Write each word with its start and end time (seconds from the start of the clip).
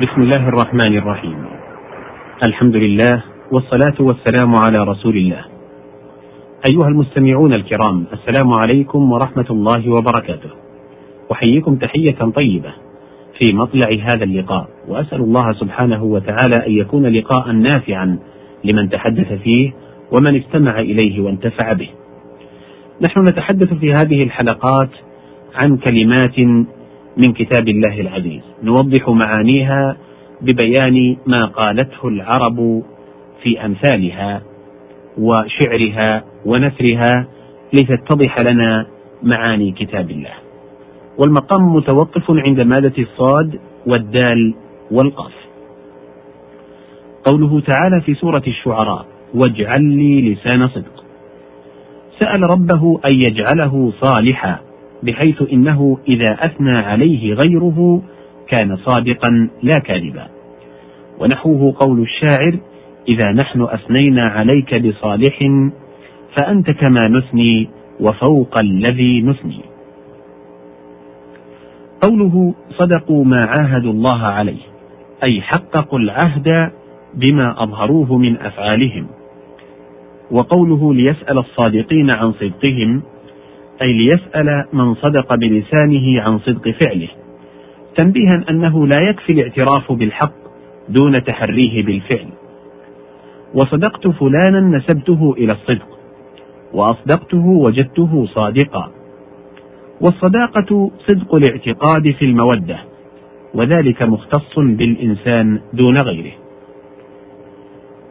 بسم 0.00 0.22
الله 0.22 0.48
الرحمن 0.48 0.98
الرحيم. 0.98 1.44
الحمد 2.42 2.76
لله 2.76 3.24
والصلاة 3.52 3.98
والسلام 4.00 4.54
على 4.56 4.84
رسول 4.84 5.16
الله. 5.16 5.44
أيها 6.70 6.88
المستمعون 6.88 7.52
الكرام 7.52 8.04
السلام 8.12 8.52
عليكم 8.52 9.12
ورحمة 9.12 9.46
الله 9.50 9.90
وبركاته. 9.90 10.50
أحييكم 11.32 11.76
تحية 11.76 12.18
طيبة 12.34 12.72
في 13.38 13.52
مطلع 13.52 13.90
هذا 14.12 14.24
اللقاء 14.24 14.68
وأسأل 14.88 15.20
الله 15.20 15.52
سبحانه 15.52 16.04
وتعالى 16.04 16.66
أن 16.66 16.72
يكون 16.72 17.06
لقاء 17.06 17.52
نافعا 17.52 18.18
لمن 18.64 18.88
تحدث 18.88 19.32
فيه 19.32 19.72
ومن 20.12 20.36
استمع 20.36 20.80
إليه 20.80 21.20
وانتفع 21.20 21.72
به. 21.72 21.88
نحن 23.00 23.28
نتحدث 23.28 23.74
في 23.74 23.92
هذه 23.92 24.22
الحلقات 24.22 24.90
عن 25.54 25.76
كلمات 25.76 26.38
من 27.16 27.32
كتاب 27.32 27.68
الله 27.68 28.00
العزيز. 28.00 28.49
نوضح 28.62 29.08
معانيها 29.08 29.96
ببيان 30.40 31.16
ما 31.26 31.46
قالته 31.46 32.08
العرب 32.08 32.82
في 33.42 33.64
أمثالها 33.64 34.42
وشعرها 35.18 36.24
ونثرها 36.46 37.26
لتتضح 37.72 38.40
لنا 38.40 38.86
معاني 39.22 39.72
كتاب 39.72 40.10
الله. 40.10 40.34
والمقام 41.18 41.74
متوقف 41.74 42.30
عند 42.30 42.60
مادة 42.60 42.94
الصاد 42.98 43.60
والدال 43.86 44.54
والقاف. 44.90 45.32
قوله 47.24 47.60
تعالى 47.60 48.00
في 48.00 48.14
سورة 48.14 48.42
الشعراء 48.46 49.06
واجعل 49.34 49.82
لي 49.82 50.32
لسان 50.32 50.68
صدق 50.68 51.04
سأل 52.18 52.40
ربه 52.50 53.00
أن 53.10 53.16
يجعله 53.20 53.92
صالحا 54.02 54.58
بحيث 55.02 55.42
إنه 55.52 55.98
إذا 56.08 56.36
أثنى 56.38 56.78
عليه 56.78 57.34
غيره 57.34 58.02
كان 58.50 58.76
صادقا 58.76 59.48
لا 59.62 59.74
كاذبا. 59.84 60.26
ونحوه 61.20 61.74
قول 61.80 62.00
الشاعر 62.00 62.58
إذا 63.08 63.32
نحن 63.32 63.62
اثنينا 63.62 64.22
عليك 64.22 64.74
بصالح 64.74 65.38
فأنت 66.36 66.70
كما 66.70 67.08
نثني 67.08 67.68
وفوق 68.00 68.60
الذي 68.60 69.22
نثني. 69.22 69.60
قوله 72.02 72.54
صدقوا 72.70 73.24
ما 73.24 73.44
عاهدوا 73.44 73.92
الله 73.92 74.22
عليه 74.22 74.62
أي 75.22 75.40
حققوا 75.42 75.98
العهد 75.98 76.70
بما 77.14 77.62
أظهروه 77.62 78.18
من 78.18 78.36
أفعالهم. 78.36 79.06
وقوله 80.30 80.94
ليسأل 80.94 81.38
الصادقين 81.38 82.10
عن 82.10 82.32
صدقهم 82.32 83.02
أي 83.82 83.92
ليسأل 83.92 84.64
من 84.72 84.94
صدق 84.94 85.34
بلسانه 85.34 86.22
عن 86.22 86.38
صدق 86.38 86.70
فعله. 86.70 87.08
تنبيها 88.00 88.44
أنه 88.50 88.86
لا 88.86 89.00
يكفي 89.10 89.32
الاعتراف 89.32 89.92
بالحق 89.92 90.32
دون 90.88 91.12
تحريه 91.12 91.84
بالفعل. 91.84 92.28
وصدقت 93.54 94.08
فلانا 94.08 94.60
نسبته 94.60 95.34
إلى 95.38 95.52
الصدق 95.52 95.88
وأصدقته 96.72 97.46
وجدته 97.46 98.26
صادقا. 98.26 98.90
والصداقة 100.00 100.90
صدق 101.08 101.34
الاعتقاد 101.34 102.10
في 102.10 102.24
المودة 102.24 102.78
وذلك 103.54 104.02
مختص 104.02 104.58
بالإنسان 104.58 105.60
دون 105.72 105.96
غيره. 105.96 106.32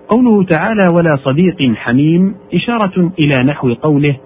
قوله 0.07 0.43
تعالى 0.43 0.85
ولا 0.97 1.15
صديق 1.15 1.75
حميم 1.75 2.35
إشارة 2.53 3.11
إلى 3.23 3.43
نحو 3.43 3.73
قوله 3.73 4.17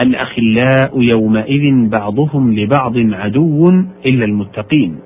الأخلاء 0.00 1.00
يومئذ 1.00 1.88
بعضهم 1.88 2.54
لبعض 2.54 2.96
عدو 2.96 3.68
إلا 4.06 4.24
المتقين. 4.24 4.96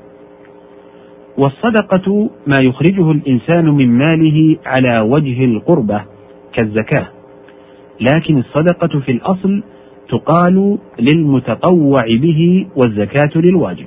والصدقة 1.39 2.31
ما 2.47 2.57
يخرجه 2.63 3.11
الإنسان 3.11 3.65
من 3.65 3.99
ماله 3.99 4.57
على 4.67 5.01
وجه 5.01 5.45
القربة 5.45 6.03
كالزكاة. 6.53 7.07
لكن 8.01 8.39
الصدقة 8.39 9.01
في 9.01 9.13
الأصل 9.13 9.63
تقال 10.09 10.79
للمتطوع 10.99 12.07
به 12.07 12.67
والزكاة 12.77 13.31
للواجب. 13.37 13.87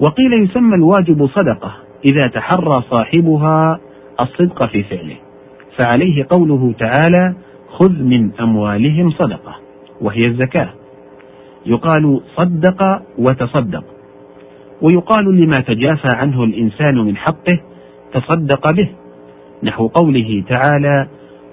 وقيل 0.00 0.32
يسمى 0.32 0.74
الواجب 0.74 1.26
صدقة 1.26 1.74
إذا 2.04 2.20
تحرى 2.34 2.82
صاحبها 2.90 3.80
الصدق 4.20 4.66
في 4.66 4.82
فعله. 4.82 5.16
فعليه 5.78 6.26
قوله 6.30 6.74
تعالى 6.78 7.34
خذ 7.68 8.02
من 8.02 8.30
أموالهم 8.40 9.10
صدقة. 9.10 9.61
وهي 10.02 10.26
الزكاة. 10.26 10.68
يقال 11.66 12.20
صدق 12.36 13.02
وتصدق. 13.18 13.84
ويقال 14.82 15.36
لما 15.36 15.60
تجافى 15.60 16.08
عنه 16.14 16.44
الإنسان 16.44 16.98
من 16.98 17.16
حقه 17.16 17.60
تصدق 18.14 18.70
به. 18.70 18.88
نحو 19.62 19.86
قوله 19.86 20.44
تعالى 20.48 21.08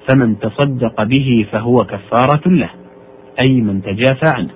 فمن 0.08 0.40
تصدق 0.40 1.04
به 1.04 1.48
فهو 1.52 1.76
كفارة 1.76 2.50
له. 2.50 2.70
أي 3.40 3.62
من 3.62 3.82
تجافى 3.82 4.28
عنه. 4.28 4.50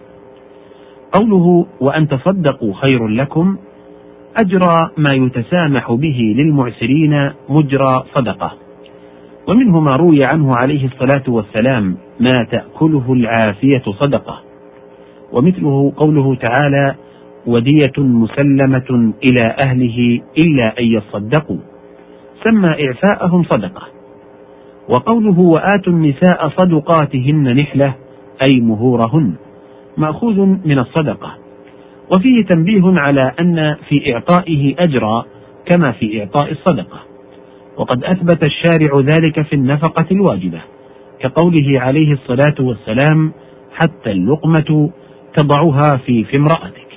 قوله 1.11 1.65
وأن 1.79 2.07
تصدقوا 2.07 2.73
خير 2.85 3.07
لكم 3.07 3.57
أجرى 4.37 4.77
ما 4.97 5.13
يتسامح 5.13 5.91
به 5.91 6.35
للمعسرين 6.37 7.31
مجرى 7.49 8.03
صدقة. 8.15 8.62
ومنه 9.47 9.79
ما 9.79 9.95
روي 9.95 10.23
عنه 10.23 10.55
عليه 10.55 10.85
الصلاة 10.85 11.23
والسلام 11.27 11.97
ما 12.19 12.33
تأكله 12.51 13.13
العافية 13.13 13.83
صدقة. 14.01 14.41
ومثله 15.31 15.93
قوله 15.97 16.35
تعالى 16.35 16.95
ودية 17.47 17.91
مسلمة 17.97 19.13
إلى 19.23 19.55
أهله 19.59 20.21
إلا 20.37 20.79
أن 20.79 20.85
يصدقوا 20.85 21.57
سمى 22.43 22.69
إعفاءهم 22.87 23.43
صدقة. 23.43 23.87
وقوله 24.89 25.39
وآتوا 25.39 25.93
النساء 25.93 26.49
صدقاتهن 26.49 27.55
نحلة 27.55 27.93
أي 28.47 28.59
مهورهن 28.59 29.33
مأخوذ 29.97 30.39
من 30.45 30.79
الصدقة. 30.79 31.37
وفيه 32.15 32.45
تنبيه 32.45 32.99
على 32.99 33.31
أن 33.39 33.75
في 33.89 34.13
إعطائه 34.13 34.75
أجرا 34.79 35.25
كما 35.65 35.91
في 35.91 36.19
إعطاء 36.19 36.51
الصدقة. 36.51 37.12
وقد 37.77 38.03
أثبت 38.03 38.43
الشارع 38.43 38.99
ذلك 38.99 39.41
في 39.41 39.53
النفقة 39.53 40.05
الواجبة 40.11 40.61
كقوله 41.19 41.79
عليه 41.79 42.13
الصلاة 42.13 42.55
والسلام 42.59 43.31
حتى 43.73 44.11
اللقمة 44.11 44.89
تضعها 45.37 45.97
في 45.97 46.23
في 46.23 46.37
امرأتك. 46.37 46.87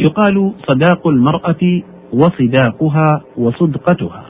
يقال 0.00 0.52
صداق 0.68 1.06
المرأة 1.06 1.82
وصداقها 2.12 3.24
وصدقتها. 3.36 4.26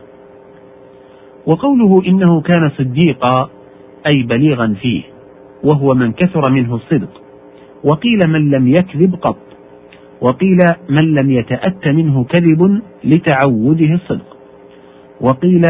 وقوله 1.46 2.02
إنه 2.06 2.40
كان 2.40 2.70
صديقا 2.78 3.50
أي 4.06 4.22
بليغا 4.22 4.74
فيه 4.80 5.02
وهو 5.64 5.94
من 5.94 6.12
كثر 6.12 6.50
منه 6.50 6.74
الصدق 6.74 7.22
وقيل 7.84 8.18
من 8.26 8.50
لم 8.50 8.68
يكذب 8.68 9.14
قط 9.14 9.38
وقيل 10.20 10.58
من 10.88 11.14
لم 11.14 11.30
يتأت 11.30 11.88
منه 11.88 12.24
كذب 12.24 12.82
لتعوده 13.04 13.94
الصدق 13.94 14.35
وقيل 15.20 15.66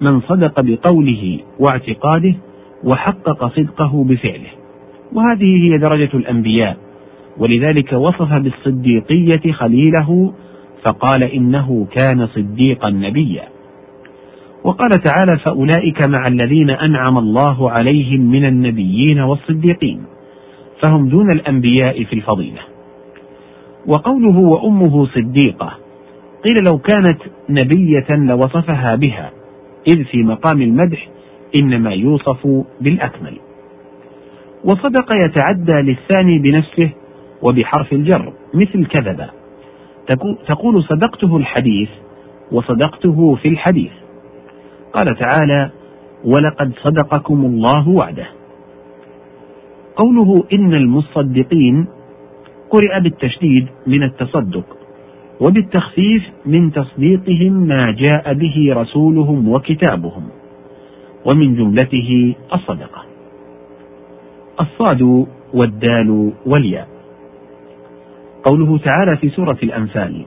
من 0.00 0.20
صدق 0.20 0.60
بقوله 0.60 1.38
واعتقاده 1.58 2.34
وحقق 2.84 3.46
صدقه 3.56 4.04
بفعله. 4.04 4.50
وهذه 5.12 5.64
هي 5.64 5.78
درجة 5.78 6.10
الأنبياء. 6.14 6.76
ولذلك 7.38 7.92
وصف 7.92 8.32
بالصديقية 8.32 9.52
خليله 9.52 10.32
فقال 10.86 11.22
إنه 11.22 11.86
كان 11.92 12.26
صديقا 12.26 12.90
نبيا. 12.90 13.42
وقال 14.64 14.90
تعالى 14.90 15.38
فأولئك 15.38 16.08
مع 16.08 16.26
الذين 16.26 16.70
أنعم 16.70 17.18
الله 17.18 17.70
عليهم 17.70 18.20
من 18.20 18.44
النبيين 18.44 19.20
والصديقين. 19.20 20.02
فهم 20.82 21.08
دون 21.08 21.32
الأنبياء 21.32 22.04
في 22.04 22.12
الفضيلة. 22.12 22.60
وقوله 23.86 24.38
وأمه 24.38 25.06
صديقة 25.06 25.83
قيل 26.44 26.54
لو 26.64 26.78
كانت 26.78 27.22
نبية 27.48 28.06
لوصفها 28.10 28.94
بها. 28.94 29.30
إذ 29.88 30.04
في 30.04 30.22
مقام 30.22 30.62
المدح 30.62 31.08
إنما 31.60 31.90
يوصف 31.90 32.46
بالأكمل. 32.80 33.38
وصدق 34.64 35.12
يتعدى 35.12 35.76
للثاني 35.76 36.38
بنفسه 36.38 36.90
وبحرف 37.42 37.92
الجر 37.92 38.32
مثل 38.54 38.86
كذب. 38.86 39.26
تقول 40.46 40.84
صدقته 40.84 41.36
الحديث 41.36 41.88
وصدقته 42.52 43.34
في 43.34 43.48
الحديث. 43.48 43.92
قال 44.92 45.16
تعالى 45.16 45.70
ولقد 46.24 46.72
صدقكم 46.82 47.44
الله 47.44 47.88
وعده 47.88 48.26
قوله 49.96 50.44
إن 50.52 50.74
المصدقين 50.74 51.86
قرئ 52.70 53.00
بالتشديد 53.00 53.66
من 53.86 54.02
التصدق. 54.02 54.83
وبالتخفيف 55.40 56.22
من 56.46 56.72
تصديقهم 56.72 57.52
ما 57.52 57.90
جاء 57.98 58.34
به 58.34 58.66
رسولهم 58.70 59.48
وكتابهم 59.48 60.28
ومن 61.26 61.54
جملته 61.56 62.34
الصدقة. 62.54 63.02
الصاد 64.60 65.26
والدال 65.54 66.32
والياء. 66.46 66.88
قوله 68.44 68.78
تعالى 68.78 69.16
في 69.16 69.28
سورة 69.28 69.58
الأنفال 69.62 70.24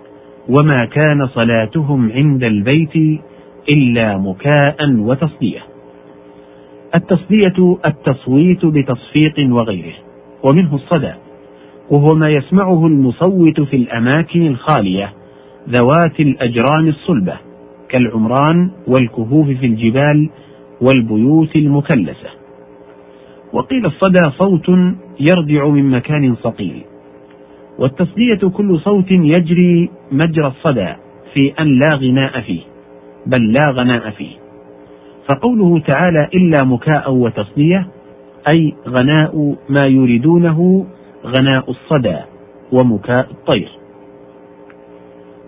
وما 0.49 0.75
كان 0.75 1.27
صلاتهم 1.27 2.11
عند 2.11 2.43
البيت 2.43 3.21
إلا 3.69 4.17
مكاء 4.17 4.91
وتصدية 4.99 5.59
التصدية 6.95 7.77
التصويت 7.85 8.65
بتصفيق 8.65 9.53
وغيره 9.53 9.93
ومنه 10.43 10.75
الصدى. 10.75 11.13
وهو 11.89 12.15
ما 12.15 12.29
يسمعه 12.29 12.87
المصوت 12.87 13.61
في 13.61 13.75
الأماكن 13.75 14.47
الخالية 14.47 15.13
ذوات 15.69 16.19
الأجرام 16.19 16.87
الصلبة 16.87 17.37
كالعمران 17.89 18.71
والكهوف 18.87 19.47
في 19.47 19.65
الجبال 19.65 20.29
والبيوت 20.81 21.55
المكلسة. 21.55 22.29
وقيل 23.53 23.85
الصدى 23.85 24.31
صوت 24.37 24.69
يرجع 25.19 25.67
من 25.67 25.89
مكان 25.89 26.35
صقيل. 26.35 26.81
والتصدية 27.79 28.49
كل 28.53 28.79
صوت 28.79 29.11
يجري 29.11 29.89
مجرى 30.11 30.47
الصدى 30.47 30.93
في 31.33 31.53
أن 31.59 31.79
لا 31.79 31.95
غناء 31.95 32.41
فيه 32.41 32.61
بل 33.25 33.53
لا 33.53 33.71
غناء 33.71 34.09
فيه. 34.09 34.35
فقوله 35.29 35.79
تعالى 35.79 36.29
إلا 36.35 36.57
مكاء 36.65 37.13
وتصدية 37.13 37.87
أي 38.55 38.73
غناء 38.87 39.55
ما 39.69 39.87
يريدونه 39.87 40.85
غناء 41.27 41.71
الصدى 41.71 42.17
ومكاء 42.71 43.31
الطير. 43.31 43.69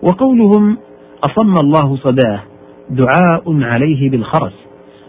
وقولهم 0.02 0.78
أصم 1.24 1.54
الله 1.60 1.96
صداه 1.96 2.42
دعاء 2.90 3.62
عليه 3.62 4.10
بالخرس 4.10 4.52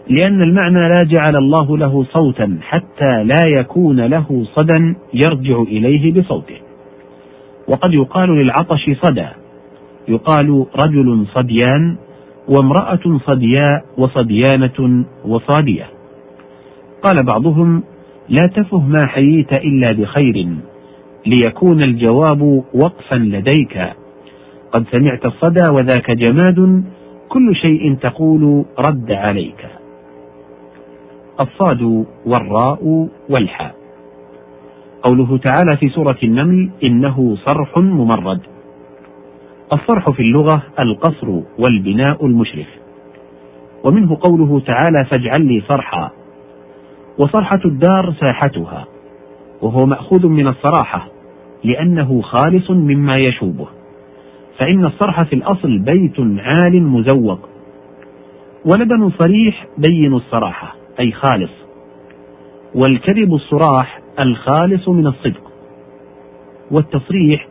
لأن 0.08 0.42
المعنى 0.42 0.88
لا 0.88 1.04
جعل 1.04 1.36
الله 1.36 1.78
له 1.78 2.04
صوتا 2.04 2.58
حتى 2.60 3.24
لا 3.24 3.42
يكون 3.60 4.00
له 4.00 4.44
صدى 4.54 4.94
يرجع 5.14 5.62
إليه 5.62 6.20
بصوته. 6.20 6.56
وقد 7.68 7.94
يقال 7.94 8.28
للعطش 8.28 8.90
صدى 9.02 9.28
يقال 10.08 10.66
رجل 10.86 11.26
صديان 11.34 11.96
وامرأة 12.48 13.18
صدياء 13.26 13.84
وصديانة 13.98 15.04
وصادية. 15.24 15.86
قال 17.02 17.26
بعضهم 17.32 17.82
لا 18.32 18.46
تفه 18.46 18.78
ما 18.78 19.06
حييت 19.06 19.52
إلا 19.52 19.92
بخير 19.92 20.48
ليكون 21.26 21.82
الجواب 21.82 22.42
وقفا 22.74 23.14
لديك. 23.14 23.78
قد 24.72 24.84
سمعت 24.92 25.26
الصدى 25.26 25.64
وذاك 25.72 26.10
جماد 26.10 26.84
كل 27.28 27.56
شيء 27.56 27.94
تقول 27.94 28.64
رد 28.78 29.12
عليك. 29.12 29.66
الصاد 31.40 32.06
والراء 32.26 33.08
والحاء. 33.30 33.74
قوله 35.02 35.38
تعالى 35.38 35.76
في 35.76 35.88
سورة 35.88 36.18
النمل 36.22 36.70
إنه 36.84 37.36
صرح 37.36 37.78
ممرد. 37.78 38.40
الصرح 39.72 40.10
في 40.10 40.22
اللغة 40.22 40.62
القصر 40.78 41.40
والبناء 41.58 42.26
المشرف. 42.26 42.68
ومنه 43.84 44.18
قوله 44.20 44.60
تعالى 44.60 45.04
فاجعل 45.10 45.46
لي 45.46 45.62
صرحا. 45.68 46.21
وصرحة 47.18 47.60
الدار 47.64 48.14
ساحتها 48.20 48.86
وهو 49.62 49.86
مأخوذ 49.86 50.26
من 50.26 50.48
الصراحة 50.48 51.08
لأنه 51.64 52.22
خالص 52.22 52.70
مما 52.70 53.14
يشوبه 53.20 53.66
فإن 54.58 54.84
الصرح 54.84 55.22
في 55.22 55.32
الأصل 55.32 55.78
بيت 55.78 56.20
عال 56.20 56.82
مزوق 56.82 57.48
ولبن 58.64 59.10
صريح 59.18 59.66
بين 59.78 60.14
الصراحة 60.14 60.74
أي 61.00 61.12
خالص 61.12 61.50
والكذب 62.74 63.34
الصراح 63.34 64.00
الخالص 64.20 64.88
من 64.88 65.06
الصدق 65.06 65.52
والتصريح 66.70 67.48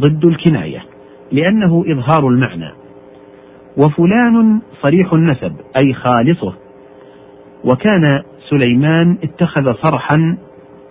ضد 0.00 0.24
الكناية 0.24 0.84
لأنه 1.32 1.84
إظهار 1.86 2.28
المعنى 2.28 2.70
وفلان 3.76 4.60
صريح 4.82 5.12
النسب 5.12 5.52
أي 5.76 5.94
خالصه 5.94 6.54
وكان 7.64 8.22
سليمان 8.48 9.16
اتخذ 9.22 9.74
صرحا 9.82 10.38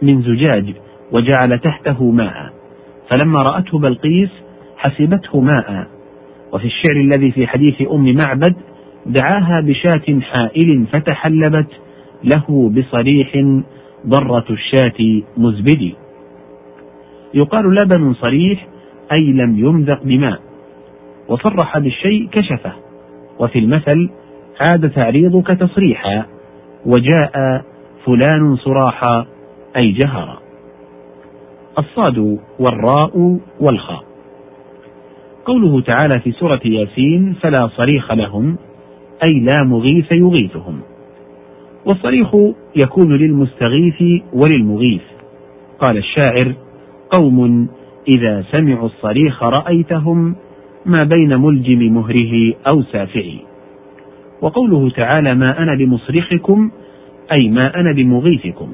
من 0.01 0.21
زجاج 0.21 0.73
وجعل 1.11 1.59
تحته 1.59 2.11
ماء. 2.11 2.53
فلما 3.09 3.43
رأته 3.43 3.79
بلقيس 3.79 4.29
حسبته 4.77 5.41
ماء. 5.41 5.87
وفي 6.53 6.65
الشعر 6.65 6.97
الذي 6.97 7.31
في 7.31 7.47
حديث 7.47 7.81
أم 7.91 8.15
معبد 8.15 8.55
دعاها 9.05 9.61
بشاة 9.61 10.19
حائل 10.21 10.85
فتحلبت 10.91 11.67
له 12.23 12.69
بصريح 12.69 13.31
ضرة 14.07 14.45
الشاة 14.49 15.21
مزبدي 15.37 15.95
يقال 17.33 17.75
لبن 17.75 18.13
صريح 18.13 18.67
أي 19.11 19.31
لم 19.31 19.59
يمذق 19.59 20.03
بماء. 20.03 20.39
وصرح 21.27 21.77
بالشيء 21.77 22.27
كشفه. 22.31 22.73
وفي 23.39 23.59
المثل 23.59 24.09
عاد 24.61 24.89
تعريضك 24.89 25.47
تصريحا. 25.47 26.25
وجاء 26.85 27.63
فلان 28.05 28.55
صراحا 28.55 29.25
أي 29.75 29.91
جهرا. 29.91 30.37
الصاد 31.79 32.39
والراء 32.59 33.39
والخاء. 33.59 34.03
قوله 35.45 35.81
تعالى 35.81 36.19
في 36.19 36.31
سورة 36.31 36.61
ياسين 36.65 37.33
فلا 37.41 37.67
صريخ 37.67 38.11
لهم 38.11 38.57
أي 39.23 39.39
لا 39.39 39.63
مغيث 39.63 40.11
يغيثهم. 40.11 40.79
والصريخ 41.85 42.35
يكون 42.75 43.15
للمستغيث 43.15 44.23
وللمغيث. 44.33 45.01
قال 45.79 45.97
الشاعر 45.97 46.53
قوم 47.11 47.67
إذا 48.07 48.43
سمعوا 48.51 48.85
الصريخ 48.85 49.43
رأيتهم 49.43 50.35
ما 50.85 50.99
بين 51.03 51.35
ملجم 51.39 51.93
مهره 51.93 52.53
أو 52.73 52.83
سافعي. 52.83 53.48
وقوله 54.41 54.89
تعالى 54.89 55.35
ما 55.35 55.59
أنا 55.59 55.75
بمصرخكم 55.75 56.71
أي 57.31 57.49
ما 57.49 57.79
أنا 57.79 57.91
بمغيثكم 57.93 58.73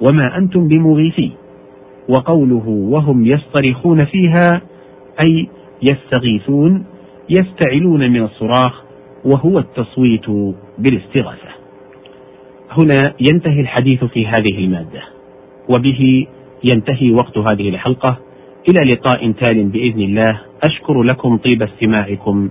وما 0.00 0.36
أنتم 0.36 0.68
بمغيثي. 0.68 1.32
وقوله 2.08 2.68
وهم 2.68 3.26
يصطرخون 3.26 4.04
فيها 4.04 4.62
أي 5.26 5.48
يستغيثون 5.82 6.84
يفتعلون 7.28 8.10
من 8.10 8.22
الصراخ 8.22 8.82
وهو 9.24 9.58
التصويت 9.58 10.30
بالاستغاثة. 10.78 11.48
هنا 12.70 13.14
ينتهي 13.20 13.60
الحديث 13.60 14.04
في 14.04 14.26
هذه 14.26 14.58
المادة 14.58 15.02
وبه 15.68 16.26
ينتهي 16.64 17.10
وقت 17.10 17.38
هذه 17.38 17.68
الحلقة. 17.68 18.18
إلى 18.68 18.90
لقاء 18.90 19.32
تال 19.32 19.64
بإذن 19.64 20.00
الله. 20.00 20.40
أشكر 20.64 21.02
لكم 21.02 21.36
طيب 21.36 21.62
استماعكم. 21.62 22.50